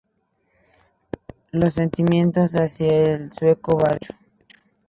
[1.51, 4.13] Los sentimientos hacia el sueco varían mucho.